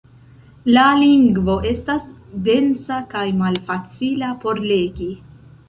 La 0.75 0.85
lingvo 1.01 1.57
estas 1.73 2.07
densa 2.49 2.99
kaj 3.13 3.27
malfacila 3.45 4.33
por 4.43 4.65
legi. 4.75 5.15